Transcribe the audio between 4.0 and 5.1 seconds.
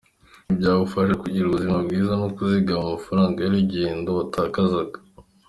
watakazaga.